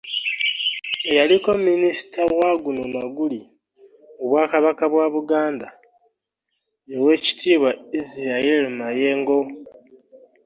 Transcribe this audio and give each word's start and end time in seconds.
Eyaliko 1.11 1.49
Minisita 1.67 2.21
wa 2.39 2.51
guno 2.63 2.83
na 2.93 3.03
guli 3.15 3.39
mu 4.17 4.25
Bwakabaka 4.29 4.83
bwa 4.93 5.05
Buganda, 5.15 5.67
ye 6.89 6.95
Oweekitiibwa 6.99 7.69
Israel 7.99 8.63
Mayengo 8.79 9.37